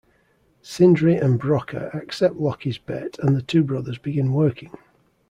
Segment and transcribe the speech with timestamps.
[0.63, 4.75] Sindri and Brokkr accept Loki's bet and the two brothers begin working.